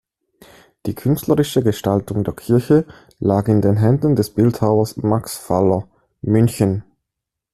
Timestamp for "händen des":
3.77-4.31